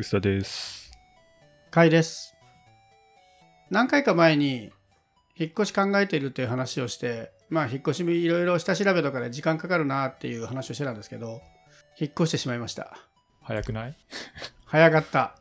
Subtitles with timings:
[0.00, 0.90] 薄田です。
[1.70, 2.34] かいです。
[3.68, 4.72] 何回か前に
[5.36, 11.42] 引っ越し考えているっていう話をして、まあ引っ越しいろいろ下調べとかで時間かかるなっていう話をしてたんですけど、
[11.98, 12.96] 引っ越してしまいました。
[13.42, 13.96] 早くない？
[14.64, 15.36] 早かった。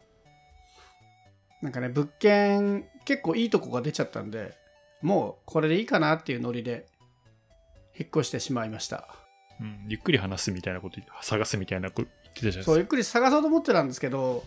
[1.62, 4.58] なんかね、物件結構いいとこが出ちゃったんで、
[5.02, 6.86] もうこれでいいかなっていうノリで
[7.98, 9.08] 引っ越してしまいました。
[9.62, 12.04] うん、ゆっくり話すみたいなこと、探すみたいなこ
[12.64, 14.44] そう、でゆっくり探そうと思ってたんですけど、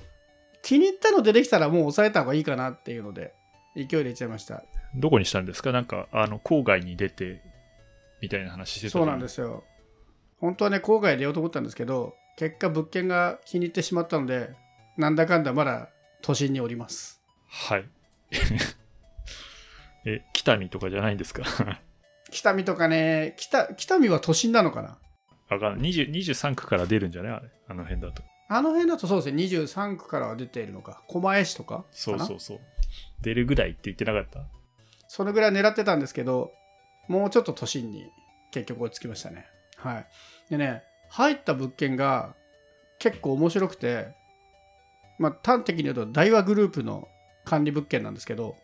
[0.62, 3.34] 気に入ったの出てきたらもう抑えた方がいいかなっていうので、
[3.76, 4.62] 勢いでいっちゃいました。
[4.94, 5.72] どこにしたんですか？
[5.72, 7.42] なんか、あの、郊外に出て、
[8.20, 8.92] みたいな話してた。
[8.92, 9.64] そうなんですすよ。
[10.38, 14.50] 本当はね、郊外で出ようと思ったんですけど、結果物件が気に入ってしまったので、
[14.96, 15.88] なんだかんだまだ
[16.20, 17.20] 都心におります。
[17.48, 17.88] はい。
[20.04, 21.42] え、北見とかじゃないんですか？
[22.30, 24.98] 北見とかね、北北見は都心なのかな？
[25.52, 25.90] わかんない。
[25.90, 27.32] 20 23区から出るんじゃない？
[27.32, 27.48] あれ。
[27.68, 28.22] あの辺だと。
[28.48, 31.02] あの辺だとそうですね、23区からは出ているのか。
[31.08, 31.84] 狛江市とかかな？
[31.92, 32.60] そうそうそう。
[33.22, 34.40] 出るぐらいって言ってなかった？
[35.08, 36.52] そのぐらい狙ってたんですけど、
[37.08, 38.10] もうちょっと都心に
[38.50, 39.46] 結局追いつきましたね。
[39.76, 40.06] はい。
[40.50, 42.34] でね、入った物件が
[42.98, 44.14] 結構面白くて、
[45.18, 47.08] まあ端的に言うと大和グループの
[47.44, 48.56] 管理物件なんですけど、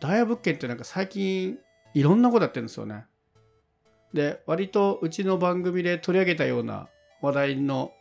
[0.00, 1.58] 大和物件ってなんか最近
[1.94, 3.06] いろんなことやってるんですよね。
[4.14, 6.88] で、割とうちの番組で取り上げたような
[7.20, 7.92] 話題の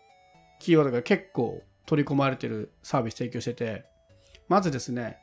[0.60, 3.84] キーワードが結構取り込まれてるサービス提供してて、
[4.48, 5.18] まずですね、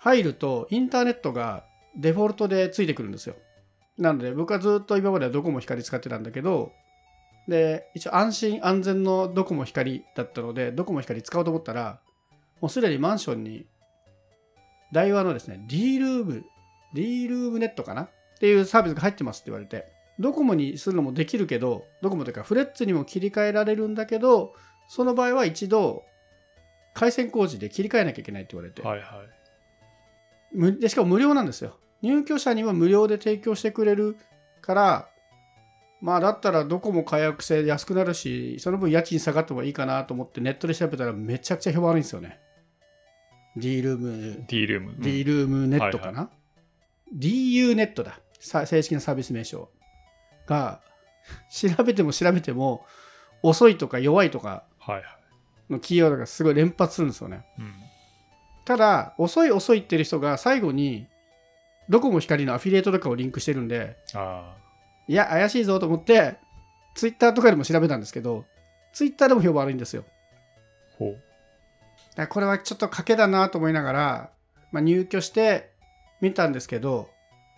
[0.00, 1.64] 入るとインターネットが
[1.96, 3.36] デフォルトでついてくるんですよ。
[3.98, 6.72] なので僕はずっと今まではドコモ光使ってたんだけど、
[7.46, 12.00] で、一応安心安全のドコモ光だったので、ドコモ光使おうと思ったら、
[12.60, 13.66] もうすでにマンションに、
[14.92, 16.44] 大和のですね、D ルーム、
[16.94, 18.02] D ルームネットかな？
[18.02, 19.86] っていうサービスが入ってますって言われて、
[20.18, 24.54] ドコモにするのもできるけど、ドコモというかフレッツにも切り替えられるんだけど、
[24.88, 26.04] その場合は一度、
[26.94, 29.08] 回線工事で切り替えなきゃいけないって言われて、はいはい。
[30.52, 31.78] むでしかも無料なんですよ。
[32.02, 34.16] 入居者には無料で提供してくれる
[34.60, 35.08] から、
[36.00, 42.40] まあだったらどこも解約制で安くなるし、その分家賃下がってもいいかなと思ってネットで調べたらめちゃくちゃ評判悪いんですよね。
[43.56, 44.90] D ルーム、D ルーム。
[44.92, 46.30] うん D ルームネットかな、
[47.14, 48.20] ?DU ネットだ。
[48.38, 49.70] さ正式なサービス名称。
[50.50, 50.80] が、
[51.48, 52.84] 調べても調べても
[53.42, 54.64] 遅いとか弱いとか。
[55.70, 57.46] のキーワードがすごい連発するんですよね。
[57.58, 57.72] うん。
[58.64, 61.06] ただ、遅い遅いってる人が最後に、
[61.88, 64.56] ドコモ光のアフィリエイトとかをリンクしてるんで、あ
[65.06, 66.38] いや、怪しいぞと思って、
[66.94, 68.44] ツイッターとかでも調べたんですけど、
[68.92, 70.04] ツイッターでも評判悪いんですよ。
[70.06, 70.96] あ。
[70.98, 72.26] ほう。
[72.28, 74.30] これはちょっと賭けだなと思いながら、
[74.72, 75.70] まあ、入居して
[76.20, 77.08] 見たんですけど、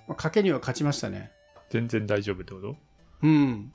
[0.07, 1.31] まあ賭けには勝ちましたね。
[1.73, 2.77] 全然大丈夫ってこと？
[3.23, 3.73] うん。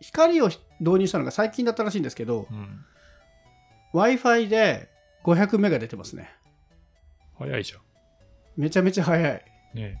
[0.00, 0.46] 光を
[0.80, 2.84] 導入したのが最近だったらしいんですけど、うん。
[3.92, 4.88] Wi-Fi で
[5.24, 6.30] 500メガ出てますね。
[7.38, 7.76] 早いじゃ
[8.56, 9.44] めちゃめちゃ早い。
[9.74, 9.78] ん。
[9.78, 9.98] ね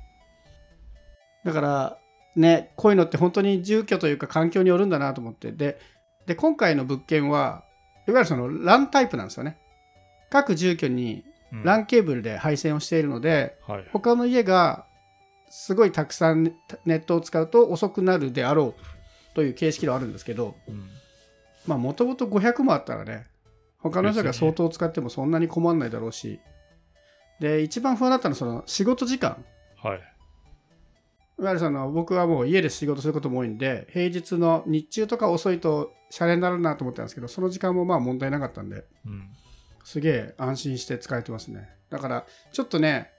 [1.44, 1.98] だから
[2.34, 5.78] ねこういうのって本当に住居というか環境によるんだなと思ってで
[6.24, 7.64] で今回の物件は
[8.08, 9.58] いわゆるその LAN タイプなんですよね
[10.30, 11.22] 各住居に
[11.52, 13.88] うん LAN ケーブルで配線をしているので、はいはい。
[13.92, 14.86] 他の家が
[15.56, 16.52] すごいたくさん
[16.84, 20.88] ネットを使うと遅くなるであろうという形式ではあるんですけどうん。
[21.64, 23.28] まあもともと500もあったらね
[23.78, 26.40] 他の人が相当使ってもそんなに困らないだろうし
[27.38, 29.44] で一番不安だったのはその仕事時間
[29.80, 30.00] はい。
[31.38, 39.28] いわゆるその僕はもう家で仕事することも多いんで平日の日中とか遅いとシャレになるなと思ったんですけどその時間もまあ問題なかったんでうん。
[39.84, 43.12] すげえ安心して使えてますねだからちょっとね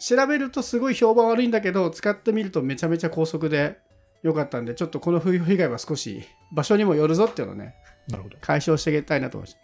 [0.00, 3.78] 調べるとすごい評判悪いんだけど使ってみるとめちゃめちゃ高速で
[4.22, 7.74] 良かったんでちょっとこの冬被害は少し場所にもよるぞっていうのをね
[8.08, 8.36] なるほど。
[8.40, 9.58] 解消していきたいなと思います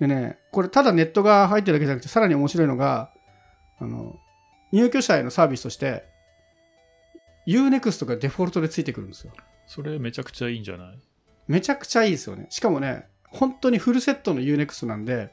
[0.00, 3.10] でねこれただネットが入ってるだけじゃなくてさらに面白いのが
[3.78, 4.16] あの
[4.72, 6.04] 入居者へのサービスとして
[7.46, 9.32] UNEXT がデフォルトでついてくるんですよ
[9.66, 10.98] それめちゃくちゃいいんじゃない？
[11.48, 15.30] めちゃくちゃいいですよねしかもね本当にフルセットの UNEXT なんで。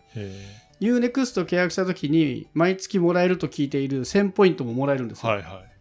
[0.82, 5.72] UNEXT 契約した時に毎月もらえると聞いている1000ポイントももらえるんですよ、はいはい。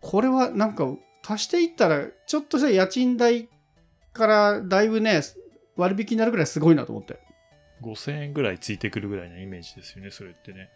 [0.00, 0.86] これはなんか
[1.26, 3.48] 足していったらちょっとした家賃代
[4.12, 5.22] からだいぶね
[5.76, 7.20] 割引になるぐらいすごいなと思って
[7.82, 10.70] 5000円ぐらいついてくるぐらいのイメージですよね、それってね。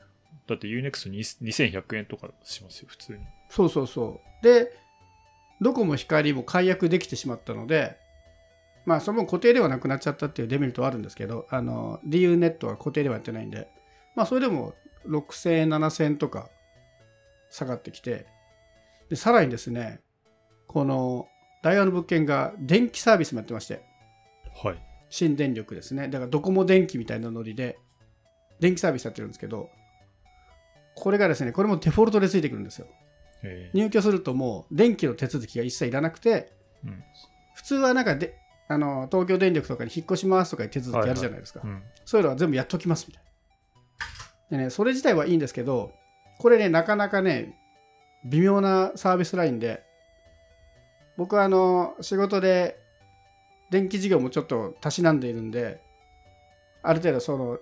[0.46, 3.18] だって UNEXT2100 円とかしますよ、普通に。
[3.48, 4.44] そうそうそう。
[4.44, 4.72] で、
[5.60, 7.98] ドコモ光も解約できてしまったので、
[8.86, 13.68] まあ、その分固定ではなくなっちゃったっていうデメリットはあるんですけど、あの、DU ネットは固定ではやってないんで、
[14.14, 14.74] まあ、それでも
[15.06, 16.50] 6000円、7000円とか
[17.50, 18.26] 下がってきて、
[19.08, 20.00] で、さらにですね、
[20.66, 21.28] この、
[21.62, 23.82] ダイヤの物件が電気サービスもやってまして、
[24.62, 24.82] はい。
[25.08, 26.08] 新電力ですね。
[26.08, 27.78] だからドコモ電気みたいなノリで
[28.60, 29.70] 電気サービスやってるんですけど
[30.94, 32.86] これがですねこれもデフォルトでついてくるんですよ。
[33.74, 36.52] 入居するともう電気の手続きが一切いらなくて
[36.84, 37.04] うん。
[37.54, 41.82] 普通はなんかであの東京電力とかに引っ越しますとか手続きあるじゃないですか、うん。
[42.04, 43.22] そういうのは全部やっときますみたい
[44.50, 44.56] な。
[44.58, 45.92] でねそれ自体はいいんですけど
[46.38, 47.58] これねなかなかね
[48.24, 49.82] 微妙なサービスラインで
[51.16, 52.78] 僕はあの仕事で
[53.70, 55.80] 電気事業もちょっとたしなんでいるんで
[56.82, 57.58] ある程度その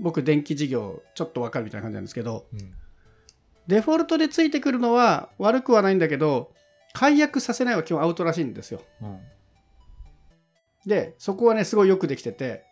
[0.00, 2.74] 僕電気事業ちょっとわかるみたいな感じなんですけどうん。
[3.66, 6.52] デフォルトでついてくるのは悪くはないんだけど
[6.92, 8.82] 解約させないは基本アウトらしいんですよ。
[9.00, 9.20] うん
[10.86, 12.64] でそこはねすごいよくできてて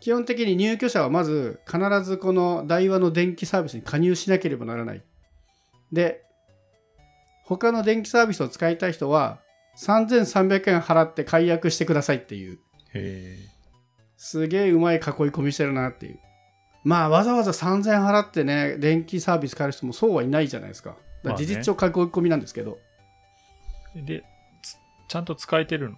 [0.00, 5.02] 基本的に入居者はまず必ずこの台話の電気サービスに加入しなければならない。
[5.92, 6.24] で
[7.44, 9.40] 他の電気サービスを使いたい人は
[9.78, 12.58] 3300円払って解約してくださいっていう。
[12.94, 13.36] へ
[14.16, 16.18] すげえうまい囲い込みしてるなっていう。
[16.84, 20.96] まあわざわざ3000円払ってね電気サービス買える人もそうはいないじゃないですか。
[21.22, 21.78] だから事実上囲い
[22.10, 22.78] 込みなんですけど、
[23.94, 24.24] えで
[24.62, 24.76] つ
[25.06, 25.96] ちゃんと使えてるの？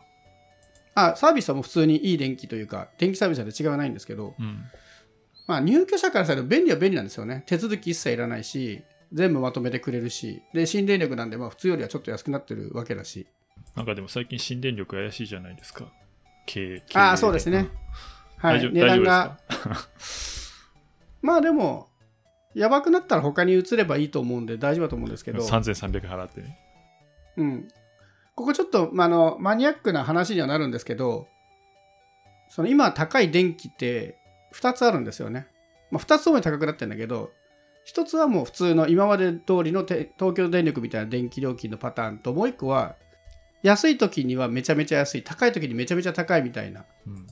[0.95, 4.65] あサービスはもう普通にいい電気というか電気サービスは違わないんですけどうん
[5.47, 7.43] まあ、入居者からすると便利は便利なんですよね。
[7.47, 8.83] 手続き一切いらないし、
[9.13, 13.27] 全部まとめてくれるし、で、新電力なんで、まあ、普通よりはちょっと安くなってるわけだし。
[13.77, 15.93] なんかでも最近新電力怪しいじゃないですか
[16.47, 17.69] 経営ああ、そうですね。
[18.39, 18.73] はい。
[18.73, 19.39] 値段大が、
[21.21, 21.89] まあでも、
[22.55, 26.59] やばくなったら他に移ればいいと思うんで大丈夫だと思うんですけかど、3300払ってね
[27.37, 27.69] うん。
[28.35, 31.29] ここちょっと、まあ、あの、マニアックな話にはなるんですけど、
[32.49, 34.19] その今高い電気って
[34.55, 35.47] 2つあるんですよね。
[35.91, 37.31] まあ、2つともに高くなってるんだけど、
[37.87, 42.97] 1つはもう普通の今まで通りのて東京電力みたいな電気料金のパターンと、もう1個は
[43.63, 47.27] 安い時にはめちゃめちゃ安い、高い時にめちゃめちゃ高いみたいなうん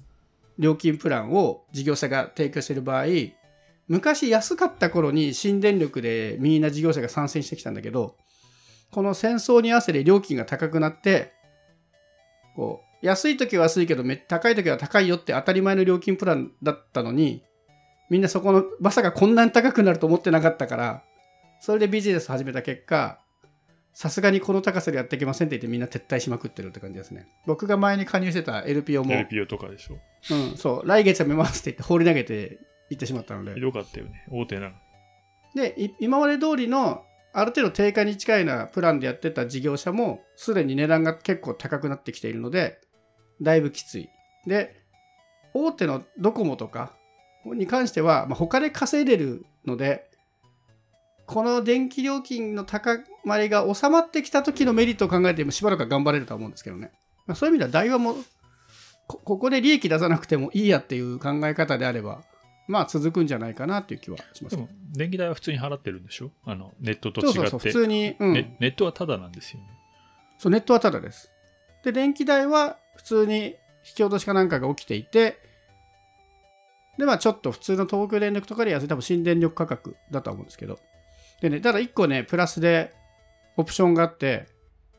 [0.59, 3.07] 料金プランを事業者が提供している場合、
[3.89, 8.17] 昔安かった頃に新電力でみんな事業者が参戦してきたんだけど、
[8.93, 11.33] この戦争に合わせて料金が高くなって、
[12.55, 17.43] こう、安い時は安いけどめ高い時は高いよって当たり前の料金プランだったのに、
[18.11, 21.03] みんなそこの、まさかこんなに高くなると思ってなかったから、
[21.61, 23.19] それでビジネスを始めた結果、
[23.95, 27.27] さすがにこの高さでやっていけませんって言ってみんな撤退しまくってるって感じですね。
[27.47, 29.99] 僕が前に加入してた LPO も、LPO とかでしょ？
[30.31, 32.59] うん、そう、来月やめますって言って放り投げて
[32.91, 33.61] 行ってしまったのでひ。
[33.61, 34.75] どかったよね大手なの
[35.55, 42.81] で、い今まで通りのある程度定価に近いなプランでやってた事業者も、すでに値段が結構高くなってきているので、
[43.41, 44.11] だいぶきつい。
[44.47, 44.83] で、
[45.55, 46.95] 大手のドコモとか
[47.45, 50.11] に関しては、まあ、他で稼いでるので、
[51.27, 56.91] この電気料金の高まりが収まってきた時のメリットを考えてもしばらくは頑張れるとは思うんですけどね。
[57.27, 58.17] まあ、そういう意味では台話も
[59.07, 62.23] こここで利益出さなくてもいいやっていう考え方であれば、
[62.69, 64.63] まあ続くんじゃないかなっていう気はしますで。
[64.63, 66.31] も電気代は普通に払ってるんでしょ？
[66.45, 69.67] あのネットと違ってそうそうそう、普通に、うんねネットはタダなんですよね
[70.39, 71.31] そう、ネットはタダです。
[71.85, 75.39] で、電気代は普通に引き落としかなんかが起きていて、
[76.99, 80.79] で、まあちょっと普通の東京電力とかで安い、多分新電力価格だとは思うんですけど。
[81.41, 82.93] でね、ただ1個ね、プラスで
[83.57, 84.47] オプションがあって、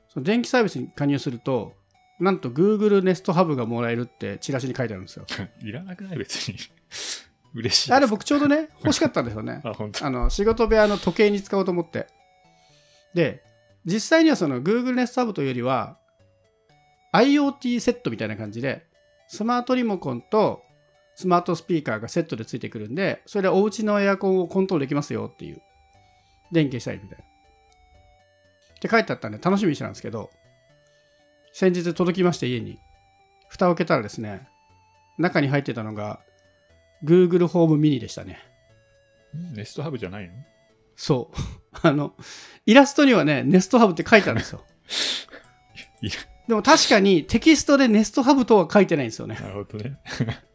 [0.09, 1.73] その電気サービスに加入すると、
[2.19, 5.25] なんと Google Nest Hub がもらえるってチラシに書いてあるんですよ。
[5.61, 6.17] いらなくない？
[6.17, 6.57] 別に
[7.55, 9.61] 嬉しいあれ僕ちょうどね、欲しかったんですよね。
[9.65, 12.07] あ本当あの仕事部屋の時計に使おうと思って。
[13.13, 13.43] で、
[13.85, 15.97] 実際にはその Google Nest Hub というよりは、
[17.13, 18.87] IoT セットみたいな感じで、
[19.27, 20.63] スマートリモコンと
[21.15, 25.61] スマートスピーカーがセットでついてくるんで、それでお家のエアコンをコントロールできますよっていう、
[26.51, 27.23] 電気したいみたいな。
[28.75, 30.31] って書いてあったんで楽しみにしてたんですけど、
[31.53, 32.79] 先日届きまして家に、
[33.47, 34.47] 蓋を開けたらですね、
[35.19, 36.19] 中に入ってたのが
[37.03, 38.39] Google ホームミニでしたね。
[39.53, 40.33] ネストハブじゃないの？
[40.95, 41.37] そう。
[41.87, 42.13] あの、
[42.65, 44.63] イラストにはね、ネストハブって書いてあるんですよ。
[46.47, 49.35] でも確かにテキストでネストハブとは書いてないんですよね。
[49.35, 49.97] なるほどね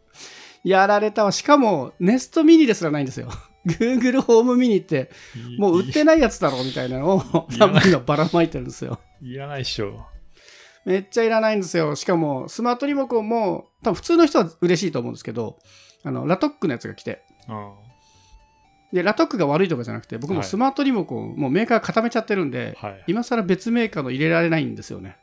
[0.65, 1.33] やられたわ。
[1.33, 3.31] しかも、ネストミニですらないんですよ。
[3.67, 5.11] Google ホームミニって、
[5.59, 7.21] もう売ってないやつだろうみたいなのを、
[7.59, 8.99] 多分今ばらまいてるんですよ。
[9.23, 10.07] いらないっしょ
[10.85, 11.95] めっちゃいらないんですよ。
[11.97, 15.59] しかも、スマートリモコンも、多分普通の人は嬉しいと思うんですけど、
[16.05, 17.75] あの、ラトックのやつが来て、あ
[18.93, 25.17] で、ラトックが悪いとかじゃなくて、僕もはいスマートリモコン、もうメーカー固めちゃってるんで、あはい今更別メーカーの入れられないんですよね。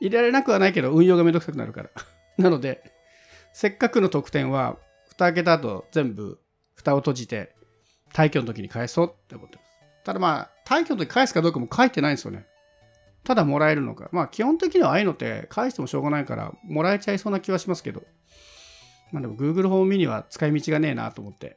[0.00, 1.90] 入れられなくはないけど、運用がめんどくさくなるから。
[2.38, 2.92] なので、
[3.52, 4.76] せっかくの特典は、
[5.08, 6.40] 蓋開けた後、全部、
[6.74, 7.54] 蓋を閉じて、
[8.14, 9.70] 退去の時に返そうって思ってます。
[10.04, 12.46] ただまあ、退去の時返すかどうかも書いてないんですよね。
[13.24, 14.08] ただもらえるのか。
[14.12, 18.02] まあ基本的にはああいうのって返してもしょうがないからもらえちゃいそうな気はしますけど。
[19.12, 21.56] まあでも Google ホームミニは使い道がねえなと思って。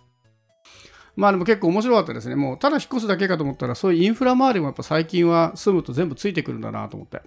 [1.16, 2.36] まあでも結構面白かったですね。
[2.36, 7.22] もうただ引っ越すだけかと思ったらそういうインフラ周りもやっぱ最近は住むと全部ついてくるんだなと思って。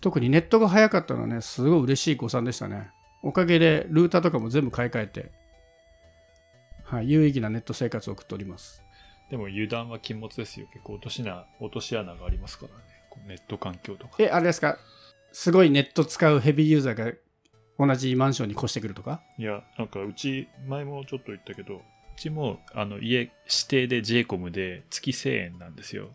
[0.00, 2.90] 特にネットが早かったのはね、すごい嬉しい誤算でしたね。
[3.22, 5.30] おかげでルーターとかも全部買い替えて、
[6.82, 8.82] はい、有意義なネット生活を送っております。
[9.30, 10.66] でも油断は禁物ですよ。
[10.72, 13.28] 結構落としな落とし穴がありますからね。
[13.28, 14.14] ネット環境とか。
[14.18, 14.76] え、あれですか？
[15.32, 17.12] すごいネット使うヘビーユーザーが
[17.78, 19.22] 同じマンションに越してくるとか？
[19.38, 21.80] いや、なんかうち、前もちょっと言ったけど、う
[22.16, 23.32] ちもあの家指
[23.68, 26.10] 定で JCOM で月1000円なんですよ。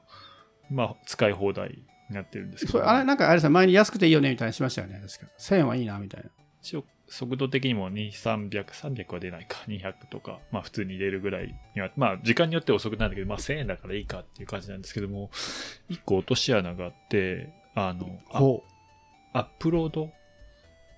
[0.70, 5.02] まあ、使い放題になってるんですけど、それあれなんかあれさ、前に安くていいよねみたいにしましたよね。
[5.06, 5.32] 確か。
[5.40, 6.30] 1000円はいいなみたいな。
[6.62, 15.32] 一応、速度的にも2、300、300は出ないか、200とか、まあ普通に出るぐらいには、まあ時間によって遅くなるんだけど、まあ1000円だからいいかっていう感じなんですけども、
[15.90, 18.20] 1個落とし穴があって、あの、
[19.34, 20.12] アップロード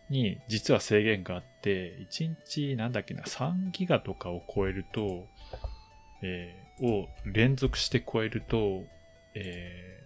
[0.10, 5.28] に実は制限があって、1日なんだっけな、3ギガとかを超えると、
[6.22, 8.84] えーを連続して超えると、
[9.36, 10.00] えー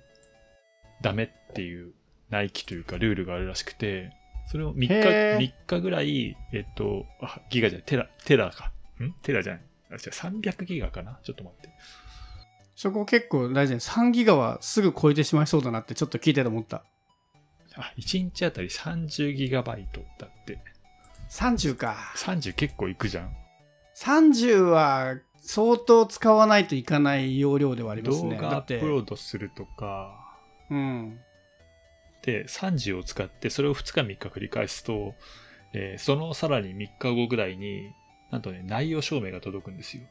[1.03, 1.93] ダメっていう
[2.29, 4.11] 内規というかルールがあるらしくて、
[4.47, 8.71] それを3日、へー3日ぐらい、えっと、あ、ギガじゃない、テラ、テラか。
[9.03, 9.11] ん？
[9.21, 9.61] テラじゃない。
[9.91, 11.69] あ、違う、300ギガかなちょっと待って。
[12.75, 13.79] そこ結構大事ね。
[13.79, 16.83] 3ギガはすぐ超えてしまいそうだなってちょっと聞いてて思った。
[17.75, 20.59] あ、1日あたり30ギガバイトだって。
[21.29, 21.95] 30か。
[22.15, 23.35] 30結構いくじゃん。
[23.95, 28.37] 30は相当使わないといかない容量ではありますね。
[28.39, 30.19] だって動画アップ、ロードするとか、
[30.69, 31.19] うん。
[32.23, 35.13] で、30を使って、それを2日3日繰り返すと、
[35.73, 37.91] えーそのさらに3日後ぐらいに、
[38.31, 40.03] なんとね、内容証明が届くんですよ。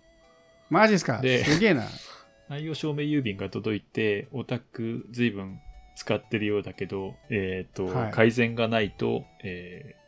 [0.70, 1.20] マジですか？
[1.20, 1.84] ですげえな。
[2.48, 5.60] 内容証明郵便が届いて、おたく随分
[5.94, 10.02] 使ってるようだけど、えっ、と、はい改善がないと、えー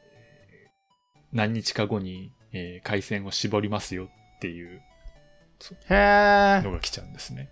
[1.32, 4.80] 何日か後に、えー回線を絞りますよっていう。
[6.64, 7.48] のが来ちゃうんですね。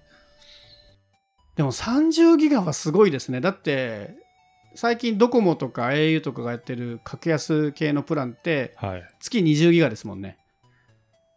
[1.57, 3.41] でも30ギガはすごいですね。
[3.41, 4.15] だって、
[4.75, 9.09] 最近ドコモとか au とかがやってる格安系のプランってはい。
[9.21, 10.39] 月20ギガですもんね。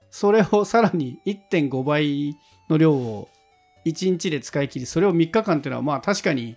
[0.09, 2.37] それをさらに1.5倍
[2.69, 3.27] の量を
[3.85, 6.55] 1日で使い切り、それを3日間っていうのはまあ確かに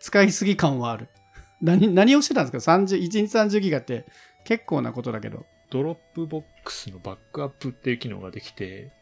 [0.00, 1.08] 使いすぎ感はある。
[1.60, 4.06] 何何をしてたんですか ?30、1日30ギガって
[4.44, 5.44] 結構なことだけど。
[5.70, 8.92] ドロップボックスのバックアップっていう機能ができて、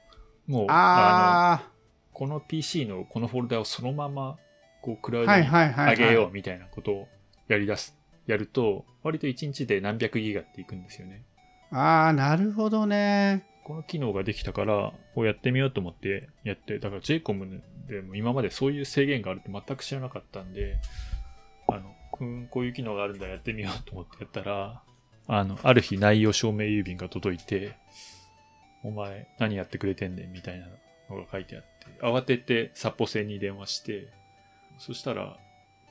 [0.46, 1.70] もう、あの、あ
[2.12, 4.36] この PC のこのフォルダをそのまま、
[4.82, 5.46] こう、クラウドに。
[5.48, 7.08] 上げようみたいなことを
[7.48, 11.22] やり出す、やると、割と1日で何百ギガっていくんですよね。
[11.70, 13.44] ああ、なるほどね。
[13.66, 20.78] この機能ができたから、こうやってみようと思ってやって、だから JCOM でも今までそういう制限があるって全く知らなかったんで、
[21.66, 24.82] あの、うん、こういう機能があるんだ、やってみようと思ってやったら、
[25.26, 27.76] あの、ある日内容証明郵便が届いて、
[28.84, 30.68] お前何やってくれてんねんみたいな
[31.10, 34.06] のが書いてあって、慌ててサポセに電話して、
[34.78, 35.40] そしたら、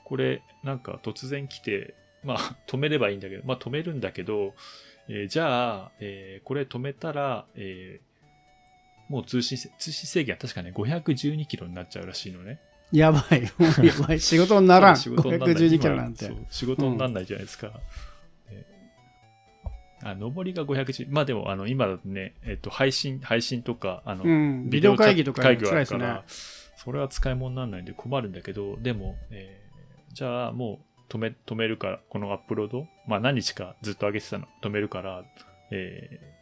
[0.06, 1.92] これなんか突然来て、
[2.24, 4.54] まあ止めればいいんだけど、まあ止めるんだけど、
[5.08, 8.06] えーじゃあ、えーこれ止めたら、えー
[9.08, 12.58] もう通信せ、通信制限は確かね、512キロになっちゃうらしいのね。
[12.92, 13.42] やばい。
[13.86, 14.20] やばい。
[14.20, 14.96] 仕事にならん。
[14.96, 17.70] 仕事になんない512キロなんて仕事になんないじゃないですか。
[18.50, 18.64] え
[20.02, 21.06] あ、上りが510。
[21.10, 24.70] まあでも、あの、今だとね、えっと、配信、配信とか、あの、うん。
[24.70, 25.80] ビデオ会議とか会議があ。
[25.80, 26.24] るから、
[26.76, 29.66] それは使い物にならないんで困るんだけど、でも、えー
[30.14, 35.24] じゃあもう止め、止めるから、このアップロード、まあ何日かずっと上げてたの、止めるから、
[35.70, 36.36] えー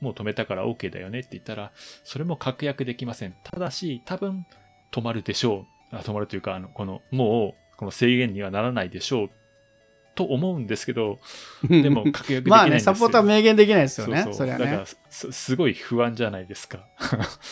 [0.00, 1.20] もう止めたから OK だよね？
[1.20, 1.72] って言ったら、
[2.04, 3.34] それも確約できません。
[3.42, 4.44] ただし、多分
[4.92, 5.96] 止まるでしょう。
[5.96, 9.30] あ止まるというか、あの、この、もう、この制限にはならないでしょう。
[10.14, 11.18] と思うんですけど、
[11.68, 12.94] でも確約できまあね、ないんですよ。
[12.94, 14.22] サポーターは明言できないですよね。
[14.24, 14.86] そうそりゃねだから。
[15.08, 16.86] すすごい不安じゃないですか。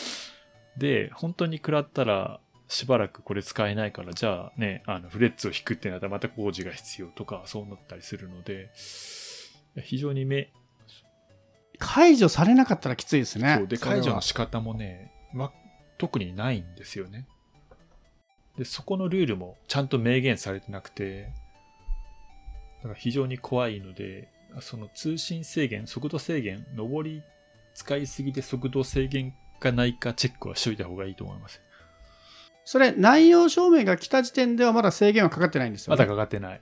[0.77, 2.39] で、本当に食らったら、
[2.73, 8.71] しばらくこれ使えないから、じゃあね、あのフレッツを引くってなったらまた工事が必要とか、そうなったりするので、
[9.83, 10.51] 非常に目、
[11.77, 13.57] 解除されなかったらきついですね。
[13.59, 15.53] そうで、解除の仕方もね、ま、
[15.99, 17.27] 特にないんですよね。
[18.57, 21.31] で、そこのルールもちゃんと明言されてなくて、
[22.77, 24.29] だから非常に怖いので、
[24.61, 27.21] その通信制限、速度制限、上り
[27.75, 31.61] 使いすぎで速度制限がないかチェックはしといた方がいいと思います。
[32.65, 36.05] それ、内容証明が来た時点ではまだ制限はかかってないんですよ、まね。
[36.05, 36.61] だかかってない。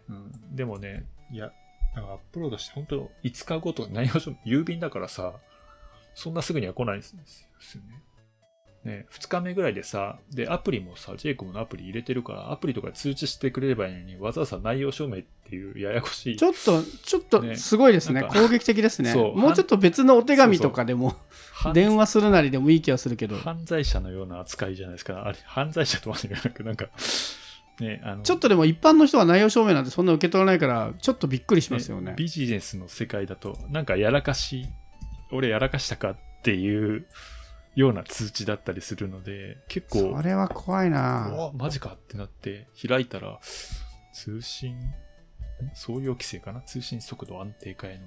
[0.51, 1.51] でもね、いや、
[1.95, 5.35] なんかアップロードして本当5日後とか内容証明、郵便だからさ、
[6.15, 7.25] そんなすぐには来ないんですよね。
[8.83, 16.35] ね、2日目ぐらいでさ、で、アプリもさ、j イコムのアプリ入れてるから、アプリとか通知してくれればいいのに、わざわざ内容証明っていうややこしい。
[16.35, 18.21] ちょっとちょっとねすごいですね。
[18.21, 19.11] なんか攻撃的ですね。
[19.13, 21.15] そうもうちょっと別のお手紙とかでも
[21.53, 23.37] 犯電話するなりでもいい気がするけど。
[23.37, 25.27] 犯罪者のような扱いじゃないですか。
[25.27, 26.87] あれ、犯罪者とは言わなく、なんか、
[27.79, 34.67] ね、あの、ちょっとでも一般の人は内容証明なんてそんな受け取らないからちょっとびっくりしますよねビジネスの世界だと、なんかやらかし、
[35.31, 37.05] 俺やらかしたかっていう
[37.75, 43.39] ような通知だったりするので、結構、それは怖いうなわマジかってなって開いたら、
[44.13, 44.93] 通信、ん
[45.73, 46.61] 総用規制かな？
[46.61, 48.05] 通信速度安定化への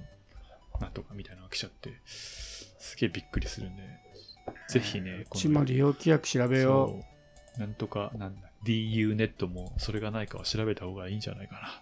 [0.81, 3.83] なんとかみたいなのが来ちゃって、すげえびっくりするんで、
[4.69, 11.81] ぜひね、うちも利用規約調べよそうなんとか、なんだ、DU ネットもそれがないかは調べた方がいいんじゃないかな。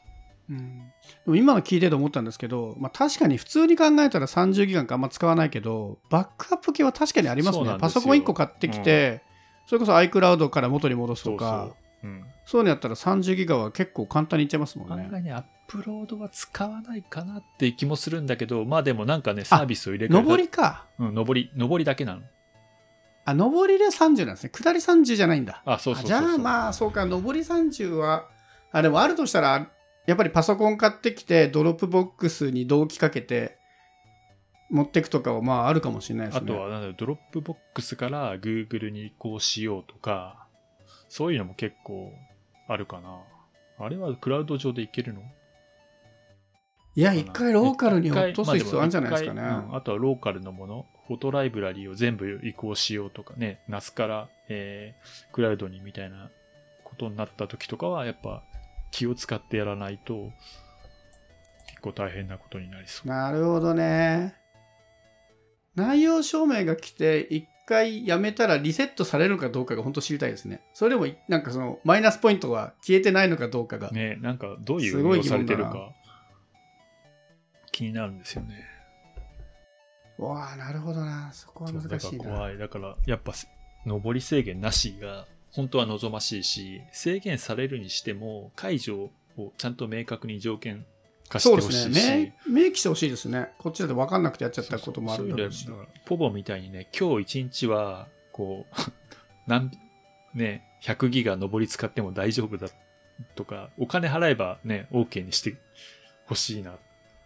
[0.50, 0.84] う、うん、で
[1.26, 7.78] も今の聞いてて思ったんですけど、まあ、確かに普通に考えたら30ギガかあんま使わないけどバックアップ系は確かにありますね。
[7.80, 9.24] パソコン1個買ってきて、
[9.66, 11.76] それこそ iCloud から元に戻すとか。
[12.02, 12.14] そうう。
[12.14, 12.26] ん。
[12.46, 15.04] そうやったら30ギガは結構簡単にいっちゃいますもんね。
[15.06, 20.86] 案外ね、アップロードは使わないかなって気もするんだけど、まあでもなんかね、サービスを入れ替えた上りか。
[21.00, 22.22] うん、上り、上りだけなの。
[23.26, 24.50] あ上りで30なんですね。
[24.50, 25.64] 下り30じゃないんだ。
[25.66, 27.06] あ、そうそうじゃあまあそうか。
[27.06, 28.28] 上り30は
[28.74, 29.70] あでもあるとしたら
[30.06, 33.58] やっぱりパソコン買ってきてドロップボックスに同期かけて
[34.70, 36.42] 持ってくとかはまああるかもしれないですね。
[36.44, 40.48] あとはなんだろうドロップボックスから Google に移行しようとか、
[41.10, 42.12] そういうのも結構
[42.68, 43.20] あるかな。
[43.80, 45.22] あれはクラウド上でいけるの？
[46.96, 56.30] いや一回ローカルに落とす必要あるんじゃないですかね、まあうんあとはローカルのもの、フォトライブラリーを全部移行しようとかね、NAS から、えークラウドにみたいな
[56.84, 58.44] ことになった時とかは、やっぱ
[58.94, 60.32] 気を使ってやらないと、
[61.68, 63.08] 結構大変なことになりそう。
[63.08, 64.36] なるほどね
[65.76, 75.92] 内容証明が来て一回やめたらリセットされるかどうかが本当知りたいですねそれでもなんかそのマイナスポイントは消えてないのかどうかが、ね、なんかどういうすごい運用されてるか
[77.72, 78.64] 気になるんですよね。
[80.20, 82.58] わあなるほどなそこは難しいなから怖い。
[82.60, 83.34] だから、やっぱ、
[83.88, 90.84] 上り制限なしが本当は望ましいし、制限されるにしても、解除をちゃんと明確に条件
[91.30, 92.36] 化してそうでほしいし、すね。
[92.48, 93.50] 明明記してほしいですね。
[93.60, 95.66] こっちだと分かんなくてやっちゃったこともあるだろうし。
[95.66, 98.76] そうポボみたいにね、今日一日は、こう、
[99.46, 99.70] 何、
[100.34, 102.68] ね、100ギガ上り使っても大丈夫だ
[103.36, 105.56] とか、お金払えばね、OK にして
[106.26, 106.80] ほしいな、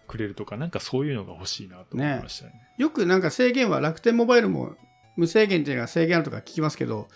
[0.06, 2.54] くれるとか、なんかそういうのが欲しいなと思いましたね。
[2.78, 4.76] よくなんか制限は楽天モバイルも
[5.16, 7.08] 無制限っていうのが制限あるとか聞きますけど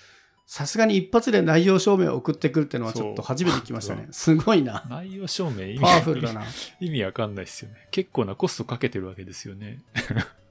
[0.51, 4.07] さすがに一発で内容証明を送ってくるっていうのはちょっと初めて聞きましたね。
[4.11, 4.85] すごいな。
[4.89, 6.43] 内容証明意味パワフルだな。
[6.81, 7.87] 意味わかんないですよね。
[7.89, 9.79] 結構なコストかけてるわけですよね。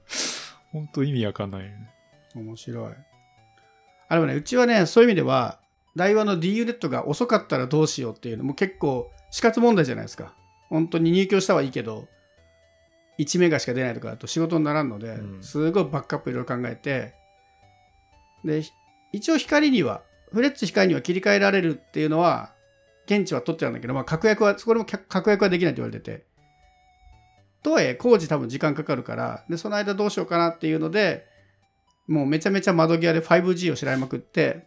[0.73, 1.93] 本当意味わかんないよね。
[2.33, 2.93] 面白い。
[4.09, 5.59] あでもねうちはねそういう意味では
[5.95, 10.33] 台湾の DU ネットが遅かったらどうしようっていうのも結構死活問題じゃないですか。
[10.69, 12.07] 本当に入居したはいいけど
[13.19, 15.43] 1メガしか出ないとかだと仕事にならんので、うん。
[15.43, 17.13] すごいバックアップいろいろ考えて
[18.43, 18.63] で
[19.11, 22.53] 一応光にはフレッツ光には切り替えられるっていうのは
[23.05, 26.25] 現地は取ってたんだけど、まあ、確約はそれも確約はできないって言われてて。
[27.63, 31.27] とはいえ工事多分時間かかるからでその間どうしようかなっていうので
[32.07, 34.65] もうめちゃめちゃ窓際で 5G を調べまくって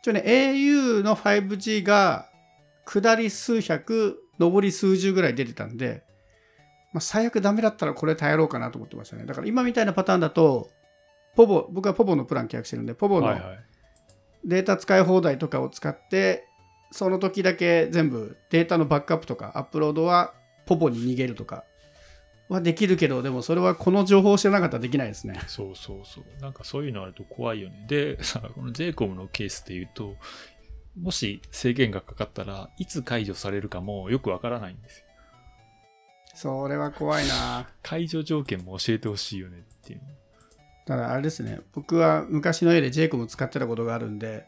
[0.00, 2.28] 一応ね au の 5G が
[2.86, 6.02] 下り数百上り数十ぐらい出てたんで、
[6.92, 9.24] まあ、最悪ダメだったらこれ耐えろうかなと思ってましたね。
[9.24, 10.70] だから今みたいなパターンだと
[11.34, 13.34] ポボ僕はポボのプラン契約してるんでポボの。
[14.44, 16.48] データ使い放題とかを使って
[16.90, 20.34] その時だけ全部データのバックアップとかアップロードは
[20.66, 21.64] ポポに逃げるとか
[22.48, 26.42] はできるけどでもそれはこの情報を知らなかったらできないですねそうそうそう。
[26.42, 27.84] なんかそういうのあると怖いよね。
[27.88, 30.16] で、さ、この JCOM のケースで言うと、
[31.00, 35.06] もし制限がかかったらいつ解除されるかもよくわからないんですよ。
[36.34, 40.00] それは怖いな 解除条件も教えてほしいよねっていう。
[40.92, 41.60] ただあれですね。
[41.72, 44.46] 僕は昔の絵で JCOM 使ってたことがあるんで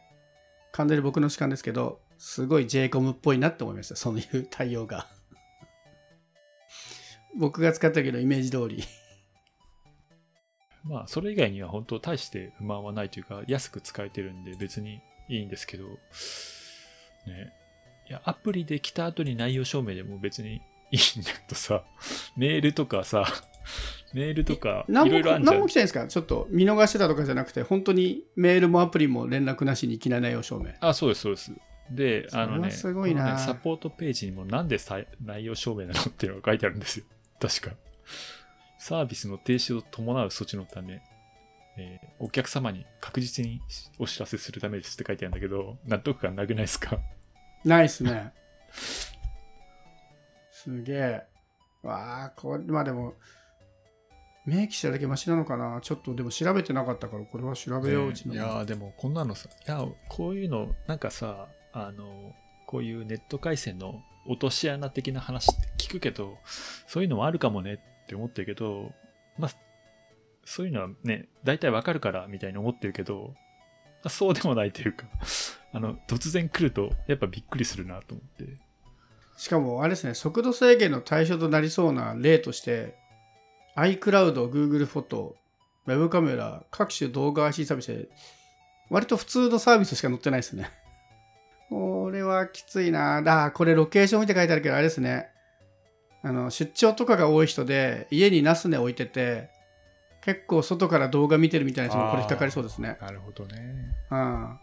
[0.73, 3.97] 完全に僕の主観ですけどすごい JCOM っぽいなって思いました。
[3.97, 5.07] そういう対応が。
[7.35, 8.85] 僕が使ったけどイメージ通り。
[10.85, 17.55] まあ、それ以外には本当大して不満はないというか、安く使えてるんで別にいいんですけど、ね。
[18.07, 21.85] いや、アプリで来た後に内容証明でも別にいいんだけどさ、
[22.37, 23.25] メールとかさ、
[24.15, 25.57] メールとかいろいろあるじゃん。
[25.57, 25.75] 何も来。
[25.75, 26.07] てないですか？
[26.07, 27.25] ちょっと見逃してたとか？
[27.25, 31.53] じゃなくて本当にメールもアプリも連絡なしにいきなり内容証明あ、そうです、そうです。
[31.91, 37.05] で、あのね、すごいなねサポートページにもなんでさ内容証明なのっていうのが書いてあるんですよ。
[37.41, 37.77] 確か。
[38.79, 41.03] サービスの停止を伴う措置のため、
[41.77, 43.61] えーお客様に確実に
[43.99, 46.99] お知らせするためですって書いてあるんだけど、納得感なくないですか？
[47.65, 48.33] ないっすね。
[50.51, 51.23] すげえ。
[51.83, 53.13] わあ、これ、まあでも、
[54.47, 55.81] 明記しただけマシなのかな？
[55.81, 58.35] ちょっとでも調べてなかったから、これは調べよう、うちの。
[58.35, 62.35] いやーでもこんなのさ、いや、こういうの、なんかさ、あの、
[62.67, 66.39] こういうネット回線の落とし穴的な話って聞くけど、
[66.87, 68.93] そういうのもあるかもねって思ってるけど、
[69.39, 69.51] まあ、
[70.45, 73.35] そういうのはね、大体わかるからみたいに思ってるけど、
[74.03, 75.07] まあそうでもないというか、
[75.73, 78.59] あの、突然来ると、やっぱびっくりするなと思って。
[79.37, 82.97] しかも、あれですね、速度制限の対象となりそうな例として、
[83.77, 85.37] iCloud、Google フォト、
[85.87, 88.09] ウェブカメラ、各種動画 IC サービスで、
[88.91, 90.71] 割と普通のサービスしか載ってないですね。
[91.69, 93.23] これはきついな。
[93.23, 95.29] だ、これロケーション見て書いてあるけど、あれですね。
[96.23, 99.51] あの、出張とかが多い人で、家にナスネ置いてて、
[100.23, 102.97] 結構外から動画見てるみたいな人もこれ引っかかりそうですね。
[103.01, 103.95] なるほどね。
[104.11, 104.59] うん。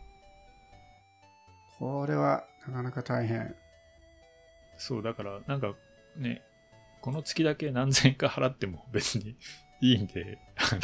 [1.78, 3.56] これはなかなか大変。
[4.78, 5.74] そう、だから、なんか
[6.15, 6.41] ね、
[7.01, 9.35] この月だけ何千円か払っても別に
[9.81, 10.75] いいんで、あ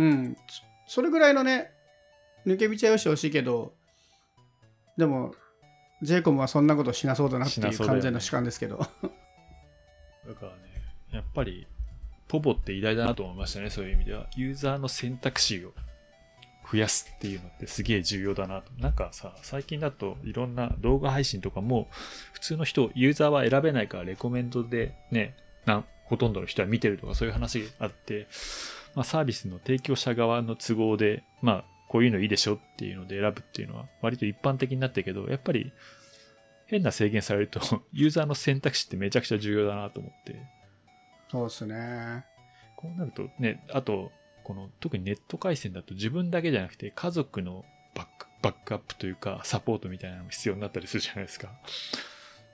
[0.00, 0.36] の、うん、
[0.86, 1.72] そそれぐらいのね、
[2.46, 3.74] 抜け道はよしてほしいけど、
[4.96, 5.34] でも、
[6.02, 8.78] ジェイコムはそんなことしなそうだなっていう完全な主観ですけど。
[8.78, 10.58] だからね、
[11.10, 11.66] やっぱり、
[12.28, 14.28] ポボって偉大だなと思いましたね、そういう意味では。
[14.36, 15.72] ユーザーの選択肢を
[16.70, 18.72] 増やすっていうのってすげえ重要だなと。
[18.78, 21.88] なんかさ、最近だといろんな動画配信とかも、
[22.32, 28.28] 普通の人、ユーザーは選べないからレコメンドでね、なんほとんどの人は見てるとかそういう話があって、
[28.94, 35.72] まあ、サービスの提供者側の都合で、まあ、こういうのいいでしょっていうので選ぶっていうのは割と一般的になってるけど、やっぱり
[36.66, 37.60] 変な制限されると、
[37.92, 40.40] ユーザーの選択肢ってめちゃくちゃ重要だなと思って。
[41.30, 42.24] そうですね。
[42.76, 44.12] こうなるとね、あと、
[44.46, 47.64] この特にネット回線だと自分だけじゃなくて家族の
[47.96, 51.48] バックバックアップというかサポートみたいなのも必要になったりするじゃないですか。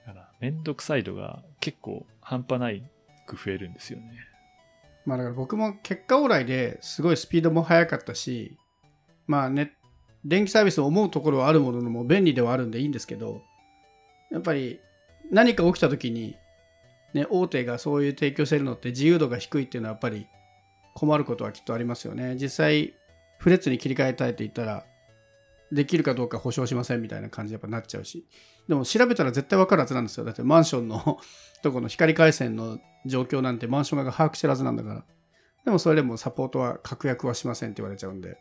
[0.07, 2.83] だからめんどくさい度が結構半端ない
[3.27, 4.07] く増えるんですよね。
[5.05, 8.57] まあだから僕も結果オーライですごいスピードも速かったし、
[9.27, 9.75] まあね、
[10.25, 13.43] 電気サービスを思うところはあるもののも便利ではあるんでいいんですけど、
[14.31, 14.81] やっぱり
[15.31, 16.37] 何か起きた時に、
[17.13, 20.27] ね、大手がそういう提供してるのって自由度が低いっていうのはやっぱり
[20.95, 22.37] 困ることはきっとありますよね。
[22.37, 22.95] 実際、
[23.39, 24.85] フレッツに切り替えたいって言ったら、
[25.73, 28.27] できるかどうか保証しませんみたいな感じやっぱなっちゃうし。
[28.69, 30.25] でも調べたら絶対わかるはずなんですよ。
[30.25, 31.19] だってマンションの
[31.63, 35.05] とこの光回線の状況なんてマンション側が把握してるはずなんだから。
[35.65, 38.37] でもそれでもサポートは確約はしませんって言われちゃうんで。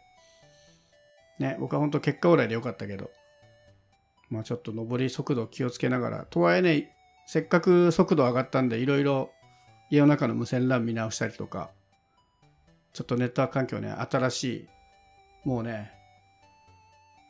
[1.40, 3.10] ね、僕は本当結果オーライでよかったけど。
[4.30, 6.26] まあちょっと上り速度気をつけながら。
[6.30, 9.32] とはいえね、せっかく速度上がったんでいろいろ
[9.90, 11.72] 家の中の無線 LAN 見直したりとか、
[12.94, 14.70] ちょっとネットワーク環境ね、新しい、
[15.46, 15.92] もうね、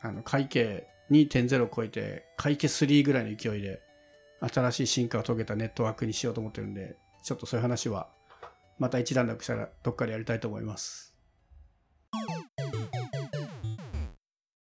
[0.00, 3.80] あの会計2.0を超えて、会計3ぐらいの勢いで、
[4.40, 8.08] 新しい進化を遂げたネットワークにしようと思ってるんで、ちょっとそういう話は、
[8.78, 11.11] また一段落したらどっかでやりたいと思います。